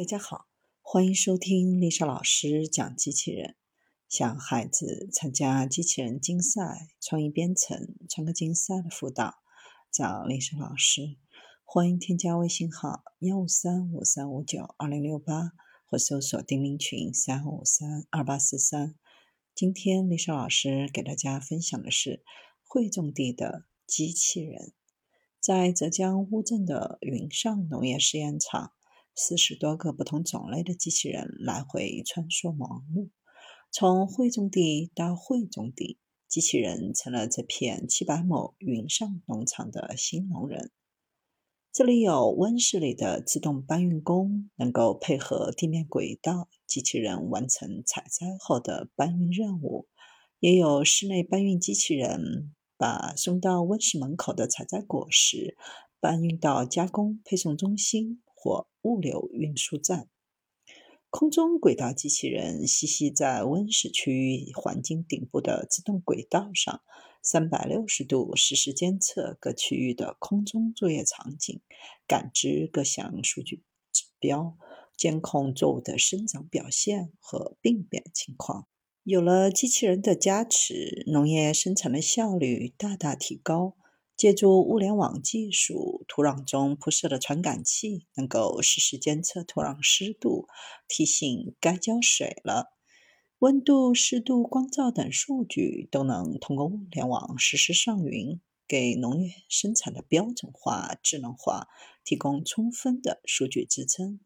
[0.00, 0.46] 大家好，
[0.80, 3.56] 欢迎收听丽莎老师讲机器人。
[4.08, 9.34] 想孩子参加机器人竞赛、创意编程、创客竞赛的辅导，
[9.92, 11.18] 找丽莎老师。
[11.66, 15.52] 欢迎添加微信号幺五三五三五九二零六八，
[15.84, 18.94] 或搜索钉钉群三五三二八四三。
[19.54, 22.24] 今天丽莎老师给大家分享的是
[22.66, 24.72] 会种地的机器人。
[25.38, 28.72] 在浙江乌镇的云上农业试验场。
[29.14, 33.10] 四十多个不同种类的机器人来回穿梭忙碌，
[33.70, 40.70] 从会种地到会种地，机器人成了这片七百亩云上农场的新农人。
[41.72, 49.86] 这里有温室里的自动搬运工，能够配合地面轨道机器人完成采摘后的搬运任务；
[50.40, 55.56] 也有室内搬运机器人，把送到温室门口的采摘果实
[56.00, 58.20] 搬运到加工配送中心。
[58.42, 60.08] 或物流运输站，
[61.10, 66.80] 空中轨道机器人栖息在温室区域环境顶部的自动轨道上，
[67.22, 71.60] 三百六十度实时监测各区域的空中作业场景，
[72.06, 74.56] 感知各项数据指标，
[74.96, 78.66] 监控作物的生长表现和病变情况。
[79.02, 83.76] 有了机器人的加持，农业生产的效率大大提高。
[84.20, 90.46] 借助物联网技术，土壤中铺设的传感器能够实时监测土壤湿度，
[90.86, 92.76] 提醒该浇水了。
[93.38, 101.68] 温度、湿度、光照等数据都能通过物联网实时上云，给农业生产的标准化、智能化
[102.04, 104.20] 提供充分的数据支撑。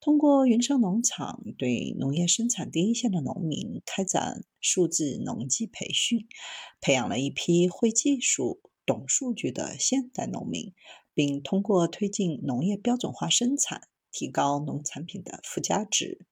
[0.00, 6.26] 通过云上农场，对农业生产第一线的农民开展数字农技培训，
[6.80, 8.60] 培养了一批会技术。
[8.86, 10.72] 懂数据的现代农民，
[11.14, 16.26] 并通过推进农业标准化生产，提高农产品的附加值。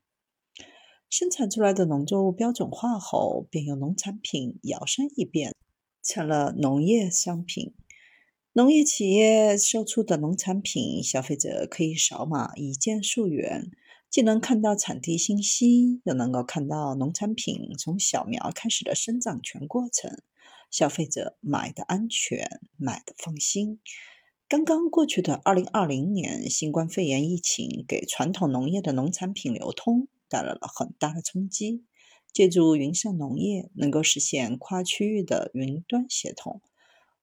[1.11, 5.55] 生产出来的农作物标准化后，便由农产品摇身一变
[6.03, 7.75] 成了农业商品。
[8.53, 13.71] 农业企业售出的农产品，消费者可以扫码一键溯源，
[14.11, 20.21] 既能看到产地信息，又能够看到农产品从小苗开始的生长全过程。
[20.71, 23.81] 消费者买的安全，买的放心。
[24.49, 31.85] 刚刚过去的二零二零年，新冠肺炎疫情给传统农业的农产品流通带来了很大的冲击。
[32.33, 36.61] 借助云上农业，能够实现跨区域的云端协同。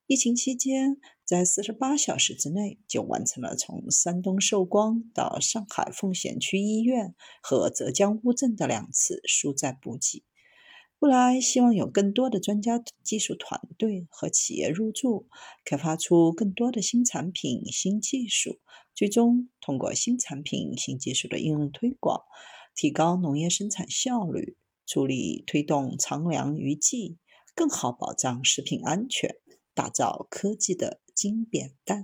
[0.07, 10.23] 疫情期间，在四十八小时之内，就完成了从山东寿光到上海奉贤区医院和浙江乌镇的两次疏灾补给。
[11.05, 15.27] 未来希望有更多的专家、技术团队和企业入驻，
[15.63, 18.59] 开发出更多的新产品、新技术，
[18.95, 22.23] 最终通过新产品、新技术的应用推广，
[22.73, 27.19] 提高农业生产效率，助力推动长粮于季，
[27.53, 29.35] 更好保障食品安全，
[29.75, 32.03] 打造科技的金扁担。